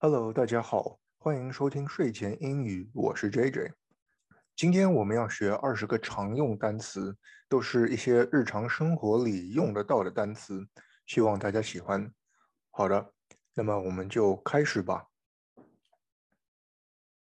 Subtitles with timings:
[0.00, 3.72] Hello，大家好，欢迎收听睡前英语，我是 JJ。
[4.54, 10.68] 今天我们要学二十个常用单词，都是一些日常生活里用得到的单词，
[11.04, 12.14] 希望大家喜欢。
[12.70, 13.12] 好的，
[13.54, 15.08] 那么我们就开始吧。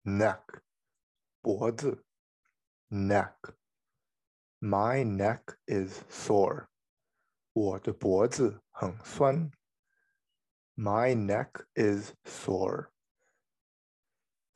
[0.04, 0.44] Neck，
[1.42, 2.06] 脖子。
[2.90, 3.44] Neck，My
[5.04, 6.68] neck is sore。
[7.52, 9.50] 我的脖子很酸。
[10.79, 12.91] My neck is sore.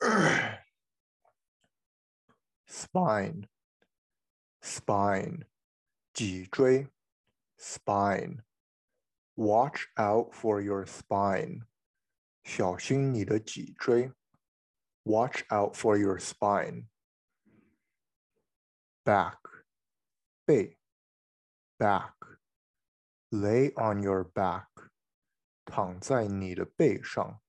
[2.67, 3.47] spine,
[4.61, 5.45] spine,
[6.13, 6.87] 脊椎
[7.57, 8.43] spine.
[9.35, 11.65] Watch out for your spine.
[12.43, 14.11] 小心你的脊椎
[15.03, 16.87] Watch out for your spine.
[19.05, 19.39] Back,
[20.45, 20.77] 背
[21.79, 22.13] back.
[23.31, 24.67] Lay on your back.
[25.65, 27.41] 躺在你的背上，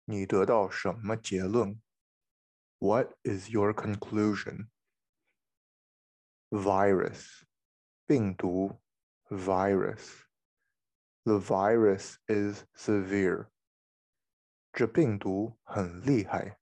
[0.06, 1.80] 你得到什么结论？
[2.78, 4.68] What is your conclusion?
[6.50, 7.44] Virus，
[8.06, 8.80] 病毒，
[9.28, 13.48] virus。The virus is severe.
[14.72, 16.58] 这病毒很厉害。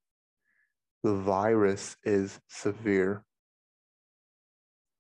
[1.01, 3.25] The virus is severe.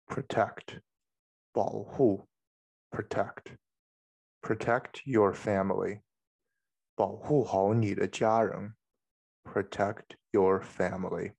[0.07, 0.81] Protect，
[1.53, 2.29] 保护，
[2.91, 3.59] protect.
[4.41, 6.03] Protect your family.
[6.95, 8.75] 保护好你的家人，
[9.45, 11.35] protect your family.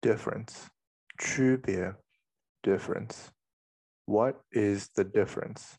[0.00, 0.66] Difference，
[1.18, 1.94] 区别，
[2.62, 3.28] difference.
[4.04, 5.74] What is the difference?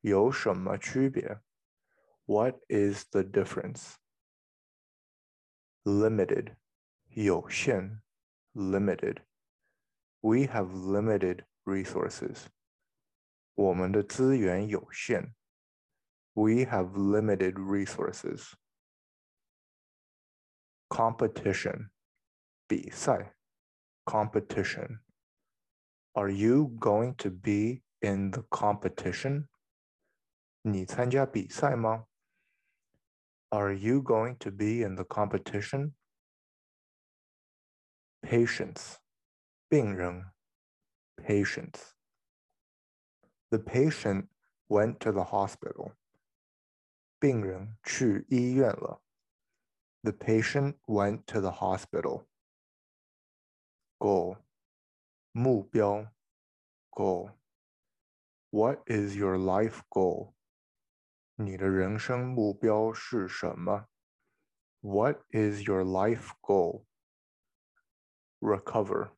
[0.00, 1.40] 有什么区别？
[2.24, 3.96] What is the difference?
[5.84, 6.56] Limited，
[7.08, 8.02] 有限，
[8.54, 9.22] limited.
[10.20, 12.46] We have limited resources.
[13.54, 15.34] 我们的资源有限。
[16.34, 18.54] we have limited resources.
[20.88, 21.90] Competition,
[22.68, 23.34] 比赛,
[24.06, 25.00] competition.
[26.14, 29.48] Are you going to be in the competition?
[30.62, 32.06] 你参加比赛吗?
[33.50, 35.94] Are you going to be in the competition?
[38.22, 38.98] Patients,
[39.70, 40.32] 病人,
[41.16, 41.94] patients.
[43.50, 44.28] The patient
[44.68, 45.92] went to the hospital.
[47.22, 49.02] 病人去医院了。
[50.02, 52.26] The patient went to the hospital.
[53.98, 54.38] Goal
[55.32, 56.12] 目标
[56.90, 57.32] Goal
[58.50, 60.34] What is your life goal?
[61.34, 63.86] 你的人生目标是什么？
[64.80, 66.84] What is your life goal?
[68.40, 69.10] Recover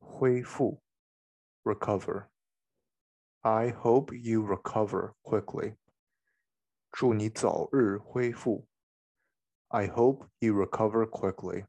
[0.00, 0.82] 恢复
[1.62, 2.26] Recover
[3.42, 5.76] I hope you recover quickly.
[6.94, 8.66] 祝你早日恢复。
[9.68, 11.66] I hope you recover quickly.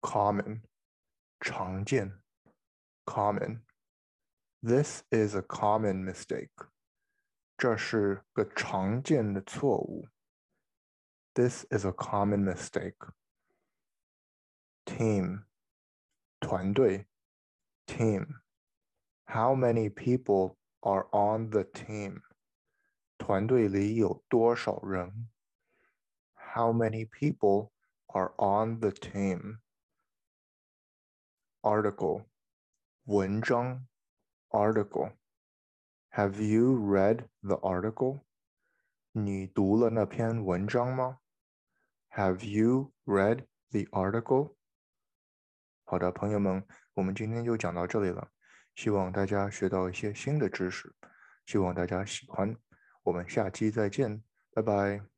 [0.00, 0.62] Common,
[1.40, 2.20] 常见
[3.06, 3.62] common.
[4.62, 6.68] This is a common mistake.
[7.56, 10.08] 这是个常见的错误。
[11.34, 12.98] This is a common mistake.
[14.84, 15.44] Team,
[16.40, 17.06] 团队
[17.86, 18.40] team.
[19.26, 22.22] How many people are on the team?
[23.27, 25.27] 团队里有多少人
[26.33, 27.71] ？How many people
[28.05, 29.57] are on the team.
[31.59, 32.23] Article
[33.03, 33.85] 文章
[34.47, 35.11] article.
[36.11, 38.21] Have you read the article?
[39.11, 41.19] 你读了那篇文章吗
[42.11, 44.55] ？Have you read the article?
[45.83, 48.31] 好的，朋友们，我们今天就讲到这里了。
[48.73, 50.95] 希望大家学到一些新的知识，
[51.45, 52.57] 希望大家喜欢。
[53.07, 54.21] 我们下期再见，
[54.53, 55.16] 拜拜。